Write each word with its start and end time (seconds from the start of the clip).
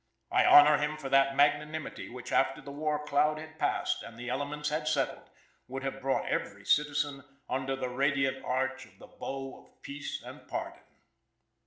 I 0.31 0.45
honor 0.47 0.79
him 0.79 0.97
for 0.97 1.09
that 1.09 1.35
magnanimity 1.35 2.09
which 2.09 2.31
after 2.31 2.59
the 2.59 2.71
war 2.71 3.05
cloud 3.05 3.37
had 3.37 3.59
passed, 3.59 4.01
and 4.01 4.17
the 4.17 4.29
elements 4.29 4.69
had 4.69 4.87
settled, 4.87 5.29
would 5.67 5.83
have 5.83 6.01
brought 6.01 6.27
every 6.27 6.65
citizen 6.65 7.23
under 7.47 7.75
the 7.75 7.87
radiant 7.89 8.43
arch 8.43 8.85
of 8.87 8.97
the 8.97 9.05
bow 9.05 9.63
of 9.63 9.79
peace 9.83 10.19
and 10.25 10.47
pardon." 10.47 10.81